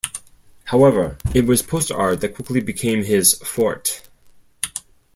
[0.63, 4.01] However, it was poster art that quickly became his "forte".